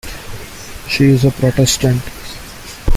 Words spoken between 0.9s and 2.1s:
is a Protestant.